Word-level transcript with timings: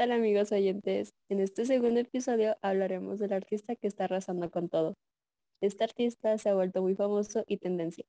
¿Qué 0.00 0.06
tal 0.06 0.12
amigos 0.12 0.50
oyentes? 0.50 1.12
En 1.28 1.40
este 1.40 1.66
segundo 1.66 2.00
episodio 2.00 2.56
hablaremos 2.62 3.18
del 3.18 3.34
artista 3.34 3.76
que 3.76 3.86
está 3.86 4.04
arrasando 4.04 4.50
con 4.50 4.70
todo. 4.70 4.96
Este 5.60 5.84
artista 5.84 6.38
se 6.38 6.48
ha 6.48 6.54
vuelto 6.54 6.80
muy 6.80 6.94
famoso 6.94 7.44
y 7.46 7.58
tendencia. 7.58 8.06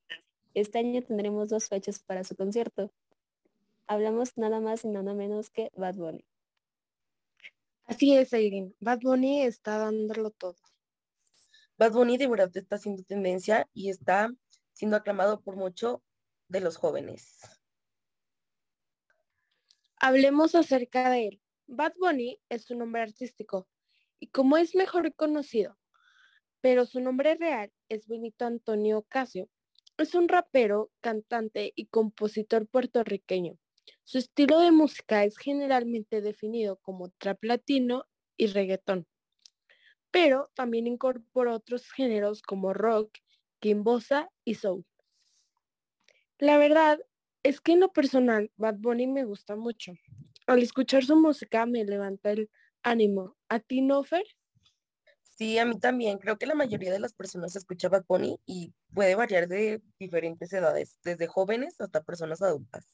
Este 0.54 0.80
año 0.80 1.04
tendremos 1.04 1.50
dos 1.50 1.68
fechas 1.68 2.00
para 2.00 2.24
su 2.24 2.38
concierto. 2.38 2.94
Hablamos 3.88 4.38
nada 4.38 4.62
más 4.62 4.86
y 4.86 4.88
nada 4.88 5.14
menos 5.14 5.50
que 5.50 5.70
Bad 5.76 5.96
Bunny. 5.96 6.24
Así 7.84 8.16
es, 8.16 8.32
Irene. 8.32 8.74
Bad 8.80 9.00
Bunny 9.02 9.42
está 9.42 9.78
dándolo 9.78 10.32
todo. 10.32 10.56
Bad 11.78 11.92
Bunny 11.92 12.18
de 12.18 12.28
verdad 12.30 12.56
está 12.56 12.78
haciendo 12.78 13.04
tendencia 13.04 13.68
y 13.74 13.90
está 13.90 14.30
siendo 14.72 14.96
aclamado 14.96 15.42
por 15.42 15.58
mucho 15.58 16.02
de 16.48 16.62
los 16.62 16.78
jóvenes. 16.78 17.42
Hablemos 19.98 20.56
acerca 20.56 21.10
de 21.10 21.28
él. 21.28 21.42
Bad 21.74 21.94
Bunny 21.98 22.38
es 22.50 22.66
su 22.66 22.76
nombre 22.76 23.02
artístico 23.02 23.66
y 24.20 24.28
como 24.28 24.58
es 24.58 24.76
mejor 24.76 25.16
conocido, 25.16 25.78
pero 26.60 26.86
su 26.86 27.00
nombre 27.00 27.36
real 27.36 27.72
es 27.88 28.08
Benito 28.08 28.46
Antonio 28.46 29.06
Casio. 29.08 29.48
Es 29.98 30.14
un 30.14 30.28
rapero, 30.28 30.92
cantante 31.00 31.72
y 31.74 31.86
compositor 31.86 32.68
puertorriqueño. 32.68 33.58
Su 34.04 34.18
estilo 34.18 34.60
de 34.60 34.72
música 34.72 35.24
es 35.24 35.38
generalmente 35.38 36.20
definido 36.20 36.76
como 36.82 37.12
trap 37.12 37.42
latino 37.42 38.04
y 38.36 38.48
reggaetón, 38.48 39.08
pero 40.12 40.52
también 40.56 40.88
incorpora 40.88 41.56
otros 41.56 41.90
géneros 41.90 42.42
como 42.42 42.74
rock, 42.74 43.18
quimbosa 43.62 44.30
y 44.44 44.56
soul. 44.56 44.86
La 46.38 46.58
verdad 46.58 47.00
es 47.44 47.62
que 47.62 47.72
en 47.72 47.80
lo 47.80 47.94
personal 47.94 48.52
Bad 48.58 48.76
Bunny 48.80 49.08
me 49.08 49.24
gusta 49.24 49.56
mucho. 49.56 49.94
Al 50.52 50.62
escuchar 50.62 51.06
su 51.06 51.16
música 51.16 51.66
me 51.66 51.86
levanta 51.86 52.32
el 52.32 52.50
ánimo. 52.84 53.38
¿A 53.48 53.62
ti 53.62 53.80
no, 53.80 54.04
Fer? 54.04 54.26
Sí, 55.22 55.58
a 55.58 55.64
mí 55.64 55.80
también. 55.80 56.18
Creo 56.18 56.38
que 56.38 56.46
la 56.46 56.56
mayoría 56.56 56.92
de 56.92 57.00
las 57.00 57.14
personas 57.14 57.56
escucha 57.56 57.88
Bad 57.88 58.04
y 58.46 58.74
puede 58.94 59.16
variar 59.16 59.48
de 59.48 59.82
diferentes 59.98 60.52
edades, 60.52 61.00
desde 61.06 61.28
jóvenes 61.28 61.80
hasta 61.80 62.04
personas 62.04 62.42
adultas. 62.42 62.86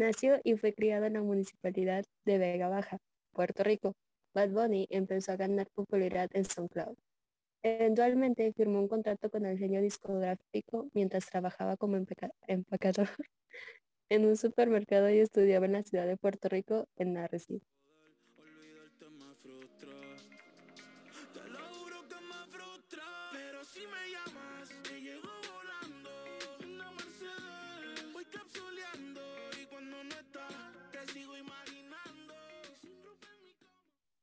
Nació 0.00 0.40
y 0.44 0.56
fue 0.56 0.72
criado 0.72 1.04
en 1.04 1.12
la 1.12 1.20
municipalidad 1.20 2.06
de 2.24 2.38
Vega 2.38 2.70
Baja, 2.70 2.96
Puerto 3.34 3.62
Rico. 3.62 3.92
Bad 4.34 4.48
Bunny 4.48 4.86
empezó 4.88 5.32
a 5.32 5.36
ganar 5.36 5.68
popularidad 5.74 6.30
en 6.32 6.46
SoundCloud. 6.46 6.96
Eventualmente 7.62 8.50
firmó 8.54 8.78
un 8.78 8.88
contrato 8.88 9.28
con 9.28 9.44
el 9.44 9.58
sello 9.58 9.82
discográfico 9.82 10.88
mientras 10.94 11.26
trabajaba 11.26 11.76
como 11.76 11.98
empacador 11.98 13.08
en 14.08 14.24
un 14.24 14.38
supermercado 14.38 15.10
y 15.10 15.18
estudiaba 15.18 15.66
en 15.66 15.72
la 15.72 15.82
ciudad 15.82 16.06
de 16.06 16.16
Puerto 16.16 16.48
Rico 16.48 16.88
en 16.96 17.18
Arrecife. 17.18 17.66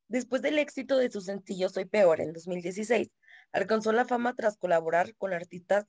Después 0.10 0.42
del 0.42 0.58
éxito 0.58 0.98
de 0.98 1.12
su 1.12 1.20
sencillo 1.22 1.68
Soy 1.68 1.86
Peor 1.86 2.22
en 2.22 2.32
2016, 2.32 3.10
alcanzó 3.52 3.92
la 3.92 4.06
fama 4.06 4.34
tras 4.36 4.58
colaborar 4.58 5.14
con 5.16 5.34
artistas 5.34 5.86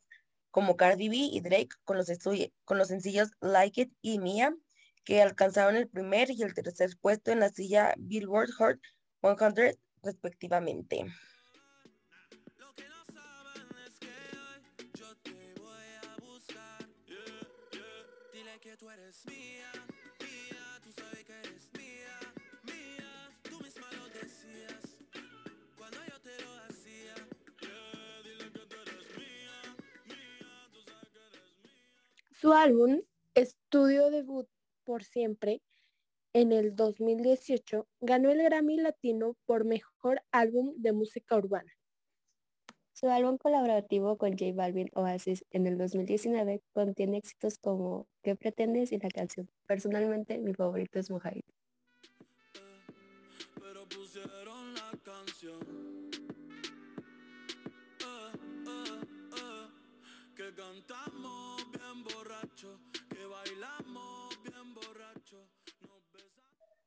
como 0.50 0.76
Cardi 0.76 1.08
B 1.08 1.16
y 1.16 1.40
Drake 1.40 1.68
con 1.84 1.96
los, 1.96 2.06
sencillos 2.06 3.30
Like 3.40 3.82
It 3.82 3.92
y 4.02 4.18
Mia, 4.18 4.56
que 5.04 5.22
alcanzaron 5.22 5.76
el 5.76 5.88
primer 5.88 6.30
y 6.30 6.42
el 6.42 6.52
tercer 6.52 6.90
puesto 7.00 7.30
en 7.30 7.40
la 7.40 7.50
silla 7.50 7.94
Billboard 7.96 8.50
Hot 8.58 8.78
100 9.22 9.78
respectivamente. 10.02 11.04
Su 32.48 32.54
álbum 32.54 33.02
Estudio 33.34 34.08
Debut 34.08 34.48
por 34.84 35.04
Siempre 35.04 35.60
en 36.32 36.50
el 36.50 36.74
2018 36.74 37.86
ganó 38.00 38.30
el 38.30 38.42
Grammy 38.42 38.78
Latino 38.78 39.36
por 39.44 39.66
Mejor 39.66 40.22
Álbum 40.32 40.72
de 40.78 40.92
Música 40.92 41.36
Urbana. 41.36 41.70
Su 42.94 43.10
álbum 43.10 43.36
colaborativo 43.36 44.16
con 44.16 44.30
J 44.30 44.54
Balvin 44.54 44.88
Oasis 44.94 45.44
en 45.50 45.66
el 45.66 45.76
2019 45.76 46.62
contiene 46.72 47.18
éxitos 47.18 47.58
como 47.58 48.08
¿Qué 48.22 48.34
pretendes? 48.34 48.92
y 48.92 48.98
la 48.98 49.10
canción. 49.10 49.50
Personalmente 49.66 50.38
mi 50.38 50.54
favorito 50.54 50.98
es 50.98 51.10
Mojadito. 60.78 61.18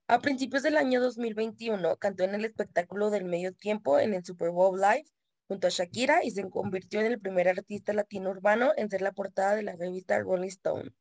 A 0.08 0.20
principios 0.20 0.64
del 0.64 0.78
año 0.78 1.02
2021 1.02 1.96
cantó 1.98 2.24
en 2.24 2.36
el 2.36 2.44
espectáculo 2.44 3.10
del 3.10 3.24
medio 3.24 3.54
tiempo 3.54 3.98
en 3.98 4.14
el 4.14 4.26
Super 4.26 4.50
Bowl 4.52 4.80
Live 4.80 5.06
junto 5.48 5.68
a 5.68 5.70
Shakira 5.70 6.24
y 6.24 6.32
se 6.32 6.50
convirtió 6.50 7.00
en 7.00 7.08
el 7.08 7.20
primer 7.20 7.48
artista 7.48 7.94
latino 7.94 8.30
urbano 8.30 8.74
en 8.76 8.90
ser 8.90 9.02
la 9.02 9.14
portada 9.14 9.56
de 9.56 9.64
la 9.64 9.76
revista 9.76 10.20
Rolling 10.20 10.50
Stone. 10.50 10.92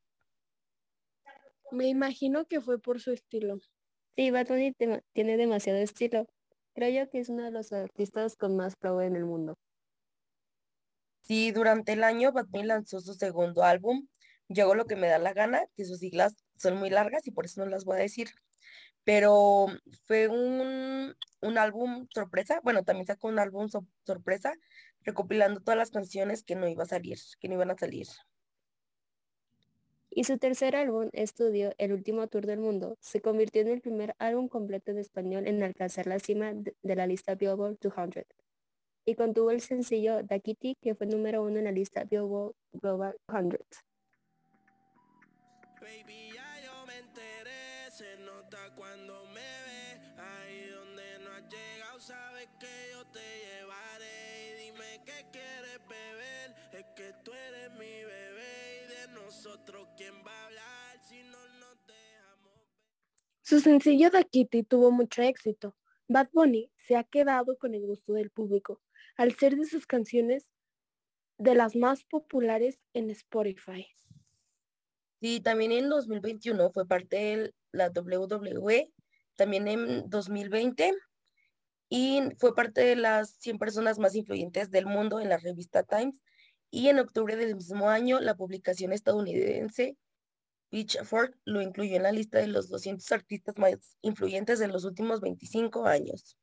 Me 1.73 1.89
imagino 1.89 2.47
que 2.47 2.61
fue 2.61 2.81
por 2.81 3.00
su 3.00 3.11
estilo. 3.11 3.59
Sí, 4.17 4.31
Bad 4.31 4.49
Bunny 4.49 4.75
tiene 5.12 5.37
demasiado 5.37 5.79
estilo. 5.79 6.27
Creo 6.75 7.05
yo 7.05 7.11
que 7.11 7.19
es 7.21 7.29
uno 7.29 7.45
de 7.45 7.50
los 7.50 7.73
artistas 7.73 8.37
con 8.37 8.56
más 8.56 8.77
flow 8.77 9.00
en 9.00 9.17
el 9.17 9.25
mundo. 9.25 9.59
Sí, 11.31 11.53
durante 11.53 11.93
el 11.93 12.03
año 12.03 12.33
Bad 12.33 12.47
Bunny 12.49 12.67
lanzó 12.67 13.01
su 13.01 13.15
segundo 13.15 13.63
álbum, 13.63 14.09
Yo 14.49 14.65
hago 14.65 14.75
lo 14.75 14.87
que 14.87 14.97
me 14.97 15.07
da 15.07 15.21
la 15.21 15.33
gana, 15.33 15.65
que 15.77 15.85
sus 15.85 16.01
siglas 16.01 16.35
son 16.57 16.77
muy 16.77 16.91
largas 16.91 17.25
y 17.25 17.31
por 17.31 17.45
eso 17.45 17.65
no 17.65 17.71
las 17.71 17.85
voy 17.85 17.99
a 17.99 18.01
decir 18.01 18.31
pero 19.05 19.67
fue 20.07 20.27
un, 20.27 21.15
álbum 21.57 22.09
sorpresa, 22.13 22.61
bueno, 22.65 22.83
también 22.83 23.07
sacó 23.07 23.29
un 23.29 23.39
álbum 23.39 23.69
sorpresa 24.05 24.55
recopilando 25.05 25.61
todas 25.61 25.79
las 25.79 25.93
canciones 25.93 26.43
que 26.43 26.57
no 26.57 26.67
iba 26.69 26.83
a 26.83 26.87
salir, 26.87 27.19
que 27.39 27.49
no 27.49 27.55
iban 27.55 27.71
a 27.71 27.79
salir. 27.79 28.09
Y 30.11 30.25
su 30.25 30.37
tercer 30.37 30.75
álbum, 30.75 31.11
Estudio, 31.12 31.73
El 31.79 31.93
último 31.93 32.27
tour 32.27 32.45
del 32.45 32.59
mundo, 32.59 32.97
se 33.01 33.21
convirtió 33.21 33.62
en 33.62 33.69
el 33.69 33.81
primer 33.81 34.17
álbum 34.19 34.49
completo 34.49 34.91
en 34.91 34.99
español 34.99 35.47
en 35.47 35.62
alcanzar 35.62 36.09
la 36.09 36.19
cima 36.19 36.53
de 36.55 36.97
la 36.97 37.06
lista 37.06 37.37
Billboard 37.37 37.79
200 37.81 38.25
y 39.05 39.14
contuvo 39.14 39.50
el 39.50 39.61
sencillo 39.61 40.23
Da 40.23 40.38
Kitty, 40.38 40.76
que 40.81 40.94
fue 40.94 41.06
número 41.06 41.43
uno 41.43 41.58
en 41.58 41.64
la 41.64 41.73
lista 41.73 42.05
Billboard 42.05 42.55
Global 42.73 43.17
100. 43.29 43.58
cuando 48.76 49.25
me 49.26 49.41
ve. 49.41 50.00
Ahí 50.19 50.69
donde 50.70 51.19
no 51.25 51.31
has 51.32 51.43
llegado, 51.49 52.00
sabes 52.00 52.49
que 52.58 52.93
yo 52.93 53.05
te 53.06 53.20
llevaré. 53.20 54.50
Y 54.50 54.64
dime 54.64 55.00
qué 55.05 55.26
quieres 55.32 55.81
beber. 55.88 56.55
Es 56.73 56.87
que 56.97 57.12
tú 57.25 57.32
eres 57.32 57.70
mi 57.73 58.05
bebé. 58.05 58.85
Y 58.85 58.88
de 58.88 59.14
nosotros, 59.14 59.88
¿quién 59.97 60.14
va 60.26 60.32
a 60.32 60.47
hablar 60.47 60.99
si 61.02 61.23
no 61.23 61.38
nos 61.58 61.76
dejamos 61.87 62.52
Su 63.43 63.61
sencillo 63.61 64.11
Da 64.11 64.23
Kitty 64.23 64.62
tuvo 64.62 64.91
mucho 64.91 65.23
éxito. 65.23 65.76
Bad 66.08 66.29
Bunny 66.32 66.70
se 66.76 66.97
ha 66.97 67.05
quedado 67.05 67.56
con 67.56 67.75
el 67.75 67.87
gusto 67.87 68.14
del 68.14 68.31
público, 68.31 68.81
al 69.17 69.35
ser 69.37 69.57
de 69.57 69.67
sus 69.67 69.87
canciones 69.87 70.47
de 71.39 71.55
las 71.55 71.77
más 71.77 72.05
populares 72.05 72.79
en 72.93 73.11
Spotify. 73.11 73.87
Sí, 75.21 75.41
también 75.41 75.73
en 75.73 75.89
2021 75.89 76.71
fue 76.71 76.87
parte 76.87 77.17
de 77.17 77.55
la 77.73 77.91
WWE, 77.91 78.93
también 79.37 79.69
en 79.69 80.09
2020, 80.09 80.95
y 81.89 82.23
fue 82.39 82.55
parte 82.55 82.83
de 82.83 82.97
las 82.97 83.31
100 83.39 83.59
personas 83.59 83.99
más 83.99 84.15
influyentes 84.15 84.71
del 84.71 84.87
mundo 84.87 85.21
en 85.21 85.29
la 85.29 85.39
revista 85.39 85.83
Times. 85.83 86.23
Y 86.71 86.89
en 86.89 87.01
octubre 87.01 87.37
del 87.37 87.57
mismo 87.57 87.91
año, 87.91 88.21
la 88.21 88.37
publicación 88.37 88.93
estadounidense 88.93 89.97
Pitchfork 90.71 91.37
lo 91.45 91.61
incluyó 91.61 91.97
en 91.97 92.05
la 92.05 92.12
lista 92.12 92.39
de 92.39 92.47
los 92.47 92.69
200 92.69 93.11
artistas 93.12 93.59
más 93.59 93.97
influyentes 94.03 94.61
de 94.61 94.69
los 94.69 94.85
últimos 94.85 95.21
25 95.21 95.85
años. 95.85 96.39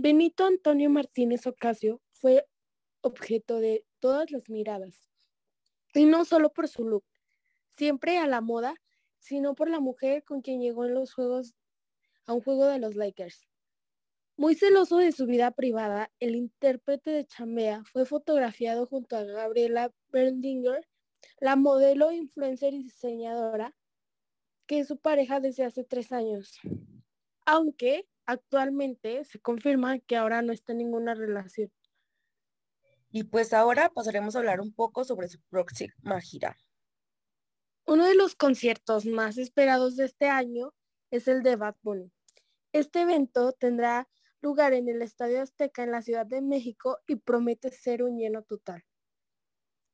Benito 0.00 0.44
Antonio 0.44 0.90
Martínez 0.90 1.44
Ocasio 1.48 2.00
fue 2.08 2.46
objeto 3.00 3.58
de 3.58 3.84
todas 3.98 4.30
las 4.30 4.48
miradas, 4.48 5.10
y 5.92 6.04
no 6.04 6.24
solo 6.24 6.52
por 6.52 6.68
su 6.68 6.84
look, 6.84 7.04
siempre 7.76 8.16
a 8.18 8.28
la 8.28 8.40
moda, 8.40 8.76
sino 9.18 9.56
por 9.56 9.68
la 9.68 9.80
mujer 9.80 10.22
con 10.22 10.40
quien 10.40 10.60
llegó 10.60 10.84
en 10.84 10.94
los 10.94 11.12
juegos 11.12 11.56
a 12.26 12.32
un 12.32 12.42
juego 12.42 12.66
de 12.66 12.78
los 12.78 12.94
Lakers. 12.94 13.48
Muy 14.36 14.54
celoso 14.54 14.98
de 14.98 15.10
su 15.10 15.26
vida 15.26 15.50
privada, 15.50 16.12
el 16.20 16.36
intérprete 16.36 17.10
de 17.10 17.26
Chambea 17.26 17.82
fue 17.82 18.06
fotografiado 18.06 18.86
junto 18.86 19.16
a 19.16 19.24
Gabriela 19.24 19.92
Berndinger, 20.10 20.86
la 21.40 21.56
modelo, 21.56 22.12
influencer 22.12 22.72
y 22.72 22.84
diseñadora, 22.84 23.74
que 24.68 24.78
es 24.78 24.86
su 24.86 24.96
pareja 24.96 25.40
desde 25.40 25.64
hace 25.64 25.82
tres 25.82 26.12
años. 26.12 26.60
Aunque 27.44 28.06
actualmente 28.28 29.24
se 29.24 29.40
confirma 29.40 29.98
que 30.00 30.16
ahora 30.16 30.42
no 30.42 30.52
está 30.52 30.72
en 30.72 30.78
ninguna 30.78 31.14
relación. 31.14 31.72
Y 33.10 33.24
pues 33.24 33.54
ahora 33.54 33.88
pasaremos 33.88 34.36
a 34.36 34.40
hablar 34.40 34.60
un 34.60 34.72
poco 34.72 35.02
sobre 35.04 35.28
su 35.28 35.40
próxima 35.48 36.20
gira. 36.20 36.56
Uno 37.86 38.04
de 38.04 38.14
los 38.14 38.34
conciertos 38.34 39.06
más 39.06 39.38
esperados 39.38 39.96
de 39.96 40.04
este 40.04 40.28
año 40.28 40.74
es 41.10 41.26
el 41.26 41.42
de 41.42 41.56
Bad 41.56 41.76
Bunny. 41.82 42.12
Este 42.72 43.00
evento 43.00 43.52
tendrá 43.52 44.06
lugar 44.42 44.74
en 44.74 44.90
el 44.90 45.00
Estadio 45.00 45.40
Azteca 45.40 45.82
en 45.82 45.92
la 45.92 46.02
Ciudad 46.02 46.26
de 46.26 46.42
México 46.42 46.98
y 47.06 47.16
promete 47.16 47.70
ser 47.70 48.02
un 48.02 48.18
lleno 48.18 48.42
total. 48.42 48.84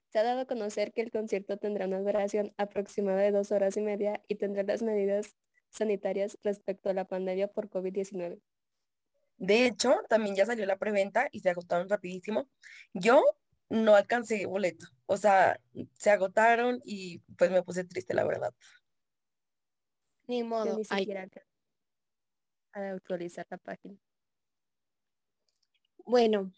Se 0.09 0.19
ha 0.19 0.25
dado 0.25 0.41
a 0.41 0.47
conocer 0.47 0.93
que 0.93 1.03
el 1.03 1.13
concierto 1.13 1.57
tendrá 1.57 1.87
una 1.87 2.01
duración 2.01 2.53
aproximada 2.57 3.21
de 3.23 3.31
dos 3.31 3.53
horas 3.53 3.77
y 3.77 3.81
media 3.81 4.21
y 4.27 4.35
tendrá 4.35 4.65
las 4.65 4.83
medidas 4.83 5.37
sanitarias 5.75 6.39
respecto 6.43 6.89
a 6.89 6.95
la 6.95 7.07
pandemia 7.07 7.49
por 7.49 7.69
COVID-19. 7.69 8.41
De 9.37 9.67
hecho, 9.67 9.95
también 10.09 10.37
ya 10.37 10.47
salió 10.47 10.65
la 10.65 10.79
preventa 10.79 11.29
y 11.33 11.41
se 11.41 11.51
agotaron 11.51 11.89
rapidísimo. 11.89 12.49
Yo 12.93 13.23
no 13.69 13.97
alcancé 13.97 14.47
boleto, 14.47 14.87
o 15.07 15.17
sea, 15.17 15.61
se 15.95 16.11
agotaron 16.11 16.81
y 16.85 17.19
pues 17.37 17.51
me 17.51 17.63
puse 17.63 17.85
triste, 17.85 18.15
la 18.15 18.25
verdad. 18.25 18.55
Ni 20.27 20.43
modo, 20.43 20.81
hay 20.91 21.07
que 21.07 21.43
actualizar 22.73 23.47
la 23.51 23.59
página. 23.59 23.97
Bueno, 26.07 26.53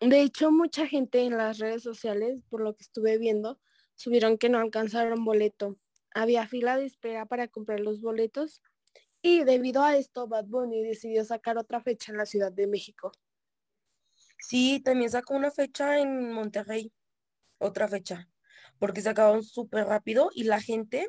de 0.00 0.22
hecho, 0.22 0.50
mucha 0.50 0.86
gente 0.86 1.22
en 1.22 1.36
las 1.36 1.58
redes 1.58 1.82
sociales, 1.82 2.40
por 2.48 2.60
lo 2.60 2.74
que 2.74 2.82
estuve 2.82 3.18
viendo, 3.18 3.60
subieron 3.94 4.38
que 4.38 4.48
no 4.48 4.58
alcanzaron 4.58 5.24
boleto 5.24 5.78
había 6.14 6.46
fila 6.48 6.78
de 6.78 6.86
espera 6.86 7.26
para 7.26 7.48
comprar 7.48 7.80
los 7.80 8.00
boletos 8.00 8.62
y 9.22 9.44
debido 9.44 9.82
a 9.82 9.96
esto 9.96 10.28
Bad 10.28 10.46
Bunny 10.46 10.82
decidió 10.82 11.24
sacar 11.24 11.58
otra 11.58 11.80
fecha 11.80 12.12
en 12.12 12.18
la 12.18 12.26
Ciudad 12.26 12.52
de 12.52 12.66
México. 12.66 13.12
Sí, 14.38 14.80
también 14.80 15.10
sacó 15.10 15.34
una 15.34 15.50
fecha 15.50 15.98
en 15.98 16.32
Monterrey, 16.32 16.92
otra 17.58 17.88
fecha, 17.88 18.28
porque 18.78 19.00
se 19.00 19.08
acabaron 19.08 19.42
súper 19.42 19.86
rápido 19.86 20.30
y 20.34 20.44
la 20.44 20.60
gente 20.60 21.08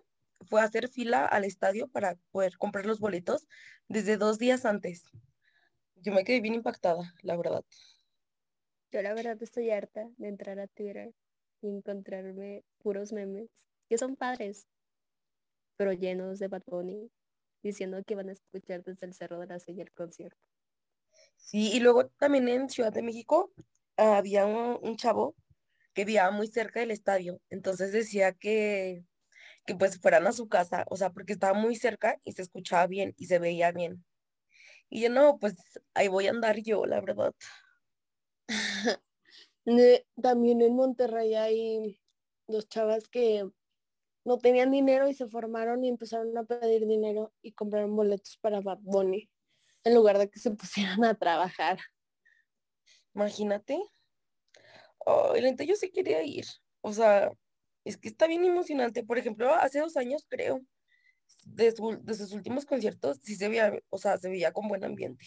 fue 0.50 0.62
a 0.62 0.66
hacer 0.66 0.90
fila 0.90 1.26
al 1.26 1.44
estadio 1.44 1.88
para 1.90 2.16
poder 2.32 2.58
comprar 2.58 2.86
los 2.86 3.00
boletos 3.00 3.48
desde 3.88 4.18
dos 4.18 4.40
días 4.40 4.66
antes. 4.66 5.04
Yo 5.96 6.14
me 6.14 6.24
quedé 6.24 6.40
bien 6.40 6.56
impactada, 6.56 7.14
la 7.22 7.36
verdad. 7.36 7.64
Yo 8.92 9.02
la 9.02 9.14
verdad 9.14 9.42
estoy 9.42 9.72
harta 9.72 10.08
de 10.18 10.28
entrar 10.28 10.60
a 10.60 10.68
Twitter 10.68 11.14
y 11.62 11.68
encontrarme 11.68 12.64
puros 12.78 13.12
memes 13.12 13.50
que 13.90 13.98
son 13.98 14.16
padres, 14.16 14.68
pero 15.78 15.94
llenos 15.94 16.40
de 16.40 16.48
Bad 16.48 16.64
Bunny, 16.66 17.12
diciendo 17.64 18.02
que 18.06 18.16
van 18.16 18.30
a 18.30 18.34
escuchar 18.34 18.84
desde 18.84 19.08
el 19.08 19.14
Cerro 19.14 19.40
de 19.40 19.48
la 19.48 19.60
Silla 19.60 19.84
el 19.84 19.92
concierto. 19.92 20.40
Sí, 21.36 21.72
y 21.74 21.80
luego 21.80 22.08
también 22.08 22.48
en 22.50 22.70
Ciudad 22.70 22.94
de 22.94 23.02
México 23.02 23.52
había 23.98 24.46
un, 24.46 24.98
chavo 24.98 25.36
que 25.94 26.06
vivía 26.06 26.30
muy 26.32 26.48
cerca 26.48 26.80
del 26.80 26.92
estadio, 26.92 27.40
entonces 27.50 27.92
decía 27.92 28.34
que, 28.34 29.04
que 29.66 29.76
pues 29.76 30.00
fueran 30.00 30.28
a 30.28 30.32
su 30.32 30.48
casa, 30.48 30.86
o 30.90 30.98
sea, 30.98 31.12
porque 31.12 31.34
estaba 31.34 31.58
muy 31.58 31.76
cerca 31.76 32.20
y 32.24 32.34
se 32.34 32.42
escuchaba 32.42 32.88
bien 32.88 33.14
y 33.18 33.28
se 33.28 33.40
veía 33.40 33.72
bien. 33.72 34.04
Y 34.90 35.02
yo 35.02 35.10
no, 35.10 35.38
pues 35.40 35.56
ahí 35.94 36.08
voy 36.08 36.28
a 36.28 36.32
andar 36.32 36.60
yo, 36.62 36.86
la 36.86 37.02
verdad. 37.02 37.34
También 40.22 40.62
en 40.62 40.76
Monterrey 40.76 41.34
hay 41.36 42.00
dos 42.48 42.68
chavas 42.70 43.08
que 43.08 43.50
no 44.26 44.40
tenían 44.40 44.72
dinero 44.72 45.08
y 45.08 45.14
se 45.14 45.28
formaron 45.28 45.84
y 45.86 45.90
empezaron 45.90 46.38
a 46.38 46.44
pedir 46.44 46.86
dinero 46.86 47.32
y 47.42 47.54
compraron 47.54 47.96
boletos 47.96 48.38
para 48.42 48.60
Bad 48.60 48.80
Bunny 48.82 49.30
en 49.84 49.94
lugar 49.94 50.18
de 50.18 50.30
que 50.30 50.40
se 50.40 50.52
pusieran 50.52 51.06
a 51.06 51.14
trabajar. 51.14 51.78
Imagínate. 53.14 53.80
Oh, 55.06 55.36
yo 55.36 55.76
sí 55.76 55.92
quería 55.92 56.24
ir. 56.24 56.46
O 56.82 56.92
sea, 56.92 57.32
es 57.86 57.98
que 57.98 58.10
está 58.10 58.28
bien 58.28 58.44
emocionante. 58.44 59.04
Por 59.04 59.18
ejemplo, 59.18 59.54
hace 59.54 59.80
dos 59.80 59.96
años 59.96 60.26
creo, 60.28 60.62
de, 61.46 61.72
sus 61.72 62.34
últimos 62.34 62.66
conciertos, 62.66 63.20
sí 63.22 63.36
se 63.36 63.48
veía, 63.48 63.80
o 63.90 63.98
sea, 63.98 64.18
se 64.18 64.30
veía 64.30 64.52
con 64.52 64.68
buen 64.68 64.84
ambiente. 64.84 65.26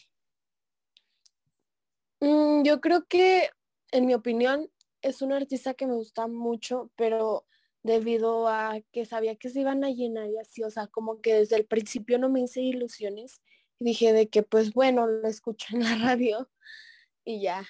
Mm, 2.20 2.64
yo 2.64 2.80
creo 2.80 3.06
que, 3.06 3.50
en 3.92 4.06
mi 4.06 4.14
opinión, 4.14 4.68
es 5.00 5.22
un 5.22 5.32
artista 5.32 5.74
que 5.74 5.86
me 5.86 5.94
gusta 5.94 6.26
mucho, 6.26 6.90
pero 6.96 7.46
debido 7.88 8.48
a 8.48 8.80
que 8.92 9.04
sabía 9.04 9.36
que 9.36 9.50
se 9.50 9.60
iban 9.60 9.82
a 9.84 9.90
llenar 9.90 10.28
y 10.30 10.38
así, 10.38 10.62
o 10.62 10.70
sea, 10.70 10.86
como 10.86 11.20
que 11.20 11.34
desde 11.34 11.56
el 11.56 11.66
principio 11.66 12.18
no 12.18 12.28
me 12.28 12.40
hice 12.40 12.60
ilusiones 12.60 13.40
y 13.78 13.86
dije 13.86 14.12
de 14.12 14.28
que 14.28 14.42
pues 14.42 14.72
bueno, 14.72 15.06
lo 15.06 15.26
escucho 15.26 15.76
en 15.76 15.82
la 15.82 15.96
radio 15.96 16.50
y 17.24 17.40
ya. 17.42 17.66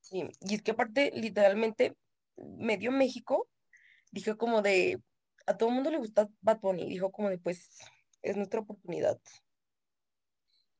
Sí, 0.00 0.28
y 0.40 0.54
es 0.54 0.62
que 0.62 0.72
aparte 0.72 1.10
literalmente 1.14 1.96
medio 2.36 2.92
México 2.92 3.48
dijo 4.10 4.36
como 4.36 4.60
de, 4.60 5.00
a 5.46 5.56
todo 5.56 5.70
el 5.70 5.74
mundo 5.76 5.90
le 5.90 5.98
gusta 5.98 6.28
Bad 6.40 6.60
Bunny, 6.60 6.86
dijo 6.88 7.10
como 7.10 7.30
de 7.30 7.38
pues 7.38 7.78
es 8.22 8.36
nuestra 8.36 8.60
oportunidad. 8.60 9.18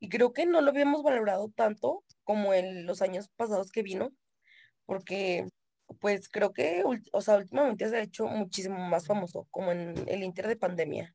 Y 0.00 0.08
creo 0.08 0.32
que 0.32 0.46
no 0.46 0.60
lo 0.60 0.70
habíamos 0.70 1.02
valorado 1.02 1.52
tanto 1.54 2.04
como 2.24 2.54
en 2.54 2.86
los 2.86 3.02
años 3.02 3.28
pasados 3.36 3.70
que 3.70 3.82
vino, 3.82 4.12
porque 4.84 5.46
pues 6.00 6.28
creo 6.28 6.52
que, 6.52 6.84
o 7.12 7.20
sea, 7.20 7.36
últimamente 7.36 7.88
se 7.88 7.96
ha 7.96 8.02
hecho 8.02 8.26
muchísimo 8.26 8.78
más 8.78 9.06
famoso, 9.06 9.46
como 9.50 9.72
en 9.72 9.94
el 10.08 10.22
inter 10.22 10.48
de 10.48 10.56
pandemia. 10.56 11.14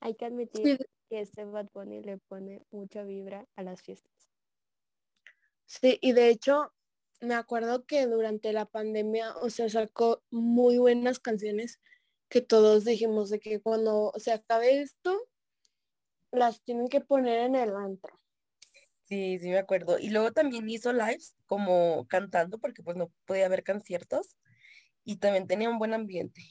Hay 0.00 0.14
que 0.14 0.26
admitir 0.26 0.78
que 1.08 1.20
este 1.20 1.44
Bad 1.44 1.68
Bunny 1.72 2.02
le 2.02 2.18
pone 2.18 2.62
mucha 2.70 3.02
vibra 3.02 3.46
a 3.56 3.62
las 3.62 3.82
fiestas. 3.82 4.30
Sí, 5.66 5.98
y 6.00 6.12
de 6.12 6.28
hecho, 6.28 6.72
me 7.20 7.34
acuerdo 7.34 7.84
que 7.84 8.06
durante 8.06 8.52
la 8.52 8.64
pandemia, 8.64 9.36
o 9.38 9.50
sea, 9.50 9.68
sacó 9.68 10.22
muy 10.30 10.78
buenas 10.78 11.18
canciones 11.18 11.80
que 12.28 12.40
todos 12.40 12.84
dijimos 12.84 13.30
de 13.30 13.40
que 13.40 13.60
cuando 13.60 14.12
se 14.16 14.32
acabe 14.32 14.80
esto, 14.80 15.26
las 16.30 16.62
tienen 16.62 16.88
que 16.88 17.00
poner 17.00 17.40
en 17.40 17.54
el 17.54 17.74
antro. 17.74 18.18
Sí, 19.08 19.38
sí 19.38 19.48
me 19.48 19.58
acuerdo. 19.58 19.98
Y 19.98 20.10
luego 20.10 20.32
también 20.32 20.68
hizo 20.68 20.92
lives 20.92 21.34
como 21.46 22.06
cantando 22.08 22.58
porque 22.58 22.82
pues 22.82 22.94
no 22.94 23.10
podía 23.24 23.46
haber 23.46 23.64
conciertos 23.64 24.36
y 25.02 25.16
también 25.16 25.46
tenía 25.46 25.70
un 25.70 25.78
buen 25.78 25.94
ambiente. 25.94 26.42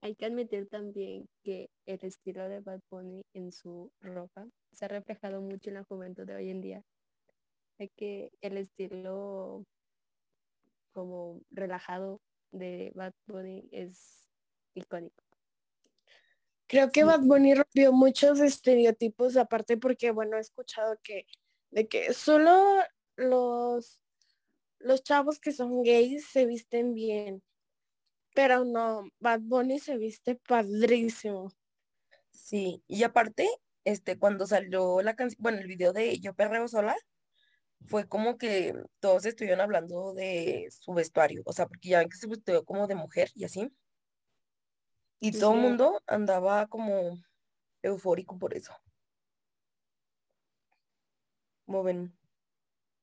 Hay 0.00 0.14
que 0.14 0.24
admitir 0.24 0.66
también 0.70 1.28
que 1.44 1.68
el 1.84 1.98
estilo 2.02 2.48
de 2.48 2.60
Bad 2.60 2.80
Bunny 2.90 3.22
en 3.34 3.52
su 3.52 3.92
ropa 4.00 4.46
se 4.72 4.86
ha 4.86 4.88
reflejado 4.88 5.42
mucho 5.42 5.68
en 5.68 5.74
la 5.74 5.84
juventud 5.84 6.24
de 6.24 6.36
hoy 6.36 6.48
en 6.48 6.62
día. 6.62 6.82
Es 7.78 7.90
que 7.96 8.30
el 8.40 8.56
estilo 8.56 9.66
como 10.92 11.42
relajado 11.50 12.22
de 12.50 12.92
Bad 12.94 13.12
Bunny 13.26 13.68
es 13.72 14.26
icónico. 14.74 15.22
Creo 16.66 16.90
que 16.90 17.04
Bad 17.04 17.20
Bunny 17.20 17.54
rompió 17.54 17.92
muchos 17.92 18.40
estereotipos, 18.40 19.36
aparte 19.36 19.76
porque, 19.76 20.10
bueno, 20.10 20.38
he 20.38 20.40
escuchado 20.40 20.98
que 21.02 21.26
de 21.72 21.88
que 21.88 22.12
solo 22.12 22.82
los, 23.16 24.00
los 24.78 25.02
chavos 25.02 25.40
que 25.40 25.52
son 25.52 25.82
gays 25.82 26.26
se 26.26 26.46
visten 26.46 26.94
bien. 26.94 27.42
Pero 28.34 28.64
no, 28.64 29.08
Bad 29.18 29.40
Bunny 29.42 29.78
se 29.78 29.96
viste 29.96 30.36
padrísimo. 30.36 31.52
Sí, 32.30 32.82
y 32.86 33.02
aparte, 33.02 33.48
este, 33.84 34.18
cuando 34.18 34.46
salió 34.46 35.02
la 35.02 35.16
canción, 35.16 35.38
bueno, 35.42 35.58
el 35.58 35.66
video 35.66 35.92
de 35.92 36.18
Yo 36.20 36.34
Perreo 36.34 36.68
Sola, 36.68 36.96
fue 37.86 38.06
como 38.08 38.38
que 38.38 38.74
todos 39.00 39.26
estuvieron 39.26 39.60
hablando 39.60 40.14
de 40.14 40.68
su 40.70 40.92
vestuario, 40.94 41.42
o 41.44 41.52
sea, 41.52 41.66
porque 41.66 41.88
ya 41.90 41.98
ven 41.98 42.08
que 42.08 42.16
se 42.16 42.28
vistió 42.28 42.64
como 42.64 42.86
de 42.86 42.94
mujer 42.94 43.30
y 43.34 43.44
así. 43.44 43.68
Y 45.20 45.32
Sí, 45.32 45.40
todo 45.40 45.52
el 45.54 45.60
sí. 45.60 45.62
mundo 45.62 46.00
andaba 46.06 46.66
como 46.68 47.18
eufórico 47.82 48.38
por 48.38 48.54
eso. 48.54 48.72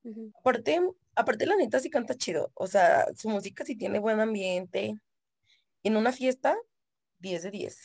Ujú. 0.04 0.32
Aparte, 0.40 0.80
aparte 1.16 1.46
la 1.46 1.56
neta 1.56 1.80
sí 1.80 1.90
canta 1.90 2.16
chido, 2.16 2.52
o 2.54 2.68
sea, 2.68 3.06
su 3.16 3.30
música 3.30 3.66
sí 3.66 3.76
tiene 3.76 4.00
buen 4.00 4.20
ambiente. 4.20 4.96
En 5.84 5.98
una 5.98 6.12
fiesta, 6.12 6.58
10 7.20 7.44
de 7.44 7.52
10. 7.52 7.84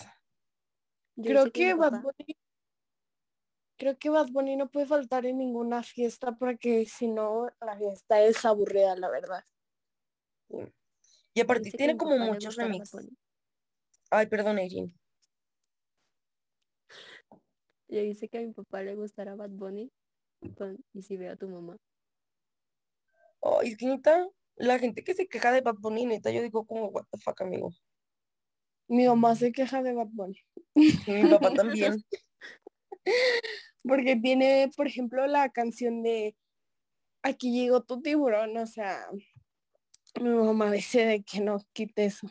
Yo 1.17 1.25
Creo 1.25 1.53
que 1.53 1.75
Bad 1.75 2.03
Bunny, 2.03 2.37
creo 3.77 3.99
que 3.99 4.11
Bad 4.11 4.29
Bunny 4.31 4.57
no 4.57 4.69
puede 4.69 4.87
faltar 4.87 5.27
en 5.27 5.39
ninguna 5.39 5.83
fiesta 5.83 6.33
porque 6.33 6.87
si 6.87 7.09
no, 7.09 7.49
la 7.61 7.77
fiesta 7.77 8.23
es 8.23 8.45
aburrida, 8.45 8.97
la 8.97 9.11
verdad. 9.11 9.45
Y 11.35 11.41
aparte 11.41 11.71
tiene 11.71 11.97
como 11.97 12.17
muchos 12.19 12.57
remixes. 12.57 13.09
Ay, 14.11 14.27
perdón, 14.27 14.59
Erin. 14.59 14.93
Yo 17.89 18.01
hice 18.01 18.29
que 18.29 18.39
a 18.39 18.41
mi 18.41 18.53
papá 18.53 18.83
le 18.83 18.95
gustara 18.95 19.35
Bad 19.35 19.51
Bunny 19.51 19.91
Y 20.93 21.03
si 21.03 21.17
veo 21.17 21.33
a 21.33 21.37
tu 21.37 21.49
mamá. 21.49 21.77
Ay, 23.43 23.71
es 23.71 23.77
que 23.77 23.87
neta, 23.87 24.27
la 24.57 24.79
gente 24.79 25.05
que 25.05 25.15
se 25.15 25.27
queja 25.27 25.53
de 25.53 25.61
Bad 25.61 25.77
Bunny, 25.79 26.07
neta, 26.07 26.31
yo 26.31 26.43
digo 26.43 26.67
como, 26.67 26.89
what 26.89 27.05
the 27.11 27.19
fuck, 27.19 27.41
amigo. 27.43 27.71
Mi 28.89 29.07
mamá 29.07 29.35
se 29.37 29.53
queja 29.53 29.83
de 29.83 29.93
Bad 29.93 30.09
Bunny 30.11 30.39
mi 30.75 31.29
papá 31.31 31.53
también. 31.55 32.05
porque 33.83 34.17
tiene, 34.17 34.71
por 34.77 34.87
ejemplo, 34.87 35.27
la 35.27 35.51
canción 35.51 36.03
de 36.03 36.37
Aquí 37.23 37.53
llegó 37.53 37.83
tu 37.83 38.03
tiburón, 38.03 38.55
o 38.59 38.67
sea, 38.67 39.09
mi 40.21 40.29
mamá 40.29 40.71
dice 40.71 41.07
de 41.07 41.23
que 41.23 41.41
no 41.41 41.59
quite 41.73 42.05
eso. 42.05 42.29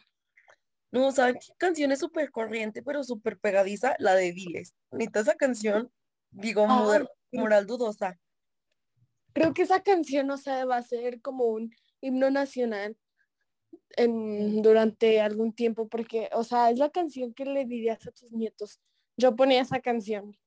No, 0.92 1.12
¿saben 1.12 1.40
qué 1.42 1.52
canción 1.58 1.92
es 1.92 1.98
súper 1.98 2.30
corriente, 2.30 2.84
pero 2.84 3.04
súper 3.04 3.40
pegadiza? 3.40 3.96
La 3.98 4.14
de 4.14 4.32
Diles. 4.32 4.76
Neta, 4.92 5.22
esa 5.22 5.34
canción, 5.34 5.92
digo, 6.30 6.68
sí. 6.68 7.08
Moral 7.34 7.66
dudosa. 7.66 8.20
Creo 9.34 9.54
que 9.54 9.64
esa 9.64 9.82
canción, 9.82 10.30
o 10.30 10.38
sea, 10.38 10.66
va 10.66 10.78
a 10.78 10.84
ser 10.84 11.22
como 11.22 11.46
un 11.46 11.74
himno 12.02 12.30
nacional 12.30 12.98
en, 13.96 14.62
durante 14.62 15.22
algún 15.22 15.54
tiempo, 15.54 15.88
porque, 15.88 16.30
o 16.34 16.44
sea, 16.44 16.70
es 16.70 16.80
la 16.80 16.90
canción 16.90 17.34
que 17.34 17.46
le 17.46 17.66
dirías 17.66 18.06
a 18.08 18.12
tus 18.12 18.32
nietos. 18.32 18.80
Yo 19.18 19.36
ponía 19.36 19.62
esa 19.62 19.80
canción. 19.80 20.38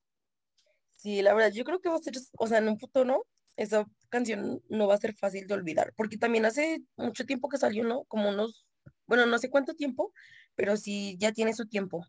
Sí, 0.96 1.22
la 1.22 1.34
verdad, 1.34 1.52
yo 1.52 1.64
creo 1.64 1.80
que 1.80 1.88
va 1.88 1.96
a 1.96 2.00
ser, 2.00 2.14
o 2.38 2.46
sea, 2.46 2.58
en 2.58 2.68
un 2.68 2.78
futuro, 2.78 3.26
esa 3.56 3.86
canción 4.08 4.62
no 4.68 4.86
va 4.86 4.94
a 4.94 4.98
ser 4.98 5.14
fácil 5.14 5.46
de 5.46 5.54
olvidar, 5.54 5.92
porque 5.96 6.18
también 6.18 6.44
hace 6.44 6.82
mucho 6.96 7.24
tiempo 7.24 7.48
que 7.48 7.58
salió, 7.58 7.84
¿no? 7.84 8.04
Como 8.04 8.28
unos, 8.28 8.66
bueno, 9.06 9.26
no 9.26 9.38
sé 9.38 9.50
cuánto 9.50 9.74
tiempo, 9.74 10.12
pero 10.54 10.76
sí 10.76 11.16
ya 11.18 11.32
tiene 11.32 11.54
su 11.54 11.66
tiempo. 11.66 12.04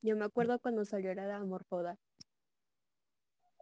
Yo 0.00 0.16
me 0.16 0.24
acuerdo 0.24 0.58
cuando 0.60 0.84
salió 0.84 1.12
la 1.14 1.26
de 1.26 1.32
Amor 1.32 1.64
Foda. 1.64 1.98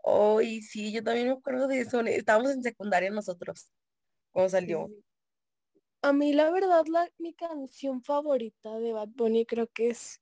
Ay, 0.06 0.62
sí, 0.62 0.92
yo 0.92 1.02
también 1.02 1.26
me 1.26 1.32
acuerdo 1.32 1.66
de 1.66 1.80
eso. 1.80 2.00
Estábamos 2.00 2.52
en 2.52 2.62
secundaria 2.62 3.10
nosotros, 3.10 3.72
Sí, 4.34 4.48
salió. 4.48 4.88
A 6.02 6.12
mí, 6.12 6.32
la 6.32 6.50
verdad, 6.52 6.84
la, 6.86 7.10
mi 7.18 7.34
canción 7.34 8.02
favorita 8.04 8.78
de 8.78 8.92
Bad 8.92 9.08
Bunny 9.16 9.44
creo 9.44 9.66
que 9.66 9.88
es 9.90 10.20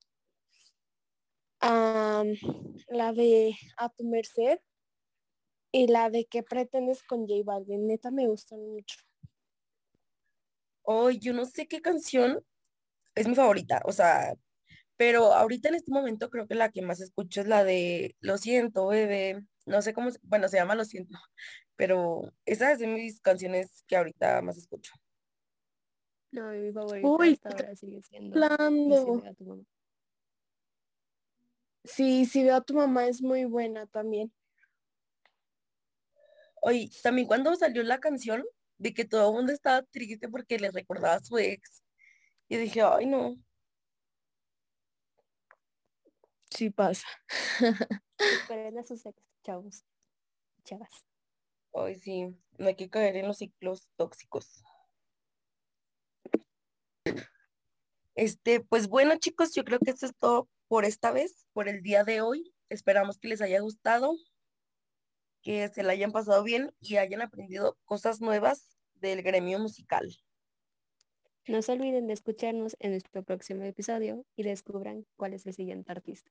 am, 1.60 2.28
la 2.88 3.12
de 3.12 3.54
A 3.76 3.90
tu 3.90 4.04
merced 4.04 4.58
y 5.70 5.88
la 5.88 6.08
de 6.08 6.24
¿Qué 6.24 6.42
pretendes 6.42 7.02
con 7.02 7.26
J 7.28 7.42
Balvin? 7.44 7.86
Neta, 7.86 8.10
me 8.10 8.26
gustan 8.26 8.60
mucho. 8.60 8.96
Ay, 10.86 11.18
yo 11.18 11.34
no 11.34 11.44
sé 11.44 11.66
qué 11.66 11.82
canción 11.82 12.42
es 13.14 13.28
mi 13.28 13.34
favorita, 13.34 13.82
o 13.84 13.92
sea, 13.92 14.34
pero 14.96 15.34
ahorita 15.34 15.68
en 15.68 15.76
este 15.76 15.92
momento 15.92 16.30
creo 16.30 16.46
que 16.46 16.54
la 16.54 16.70
que 16.70 16.82
más 16.82 17.00
escucho 17.00 17.42
es 17.42 17.48
la 17.48 17.64
de 17.64 18.16
Lo 18.20 18.38
siento, 18.38 18.86
bebé. 18.86 19.44
No 19.66 19.80
sé 19.82 19.94
cómo, 19.94 20.10
se- 20.10 20.18
bueno, 20.22 20.48
se 20.48 20.56
llama 20.58 20.74
Lo 20.74 20.84
siento, 20.84 21.14
pero 21.76 22.32
esa 22.44 22.72
es 22.72 22.78
de 22.78 22.86
mis 22.86 23.20
canciones 23.20 23.84
que 23.86 23.96
ahorita 23.96 24.42
más 24.42 24.56
escucho. 24.58 24.92
No, 26.32 26.50
mi 26.50 26.72
favorita 26.72 27.08
Uy, 27.08 27.32
hasta 27.34 27.48
ahora 27.50 27.76
sigue 27.76 28.02
siendo 28.02 28.36
Y 28.36 28.42
si 28.42 28.44
Hablando. 28.44 29.20
veo 29.20 29.30
a 29.30 29.34
tu 29.34 29.44
mamá. 29.44 29.62
Sí, 31.84 32.24
si 32.26 32.42
veo 32.42 32.56
a 32.56 32.60
tu 32.62 32.74
mamá 32.74 33.06
es 33.06 33.22
muy 33.22 33.44
buena 33.44 33.86
también. 33.86 34.32
Oye, 36.62 36.90
también 37.02 37.26
cuando 37.28 37.54
salió 37.56 37.82
la 37.82 38.00
canción 38.00 38.42
de 38.78 38.94
que 38.94 39.04
todo 39.04 39.28
el 39.28 39.34
mundo 39.36 39.52
estaba 39.52 39.82
triste 39.82 40.28
porque 40.28 40.58
le 40.58 40.70
recordaba 40.70 41.14
a 41.16 41.20
su 41.20 41.38
ex, 41.38 41.84
y 42.48 42.56
dije, 42.56 42.82
ay, 42.82 43.06
no, 43.06 43.36
Sí 46.50 46.70
pasa. 46.70 47.06
Esperen 48.18 48.78
a 48.78 48.84
sus 48.84 49.04
ex, 49.06 49.16
chavos. 49.44 49.84
Chavas. 50.64 51.06
ay, 51.74 51.94
sí, 51.96 52.34
no 52.58 52.68
hay 52.68 52.74
que 52.74 52.88
caer 52.88 53.16
en 53.16 53.28
los 53.28 53.38
ciclos 53.38 53.88
tóxicos. 53.96 54.64
Este, 58.14 58.60
pues 58.60 58.88
bueno, 58.88 59.16
chicos, 59.18 59.54
yo 59.54 59.64
creo 59.64 59.78
que 59.78 59.90
esto 59.90 60.06
es 60.06 60.16
todo 60.16 60.48
por 60.68 60.84
esta 60.84 61.10
vez, 61.10 61.46
por 61.52 61.68
el 61.68 61.82
día 61.82 62.04
de 62.04 62.20
hoy. 62.20 62.54
Esperamos 62.68 63.18
que 63.18 63.28
les 63.28 63.42
haya 63.42 63.60
gustado, 63.60 64.16
que 65.42 65.68
se 65.68 65.82
la 65.82 65.92
hayan 65.92 66.12
pasado 66.12 66.42
bien 66.42 66.72
y 66.80 66.96
hayan 66.96 67.22
aprendido 67.22 67.76
cosas 67.84 68.20
nuevas 68.20 68.78
del 68.94 69.22
gremio 69.22 69.58
musical. 69.58 70.16
No 71.46 71.60
se 71.60 71.72
olviden 71.72 72.06
de 72.06 72.14
escucharnos 72.14 72.76
en 72.78 72.92
nuestro 72.92 73.22
próximo 73.22 73.64
episodio 73.64 74.24
y 74.34 74.44
descubran 74.44 75.06
cuál 75.16 75.34
es 75.34 75.44
el 75.46 75.52
siguiente 75.52 75.92
artista. 75.92 76.30